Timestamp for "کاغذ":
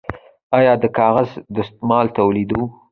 0.97-1.29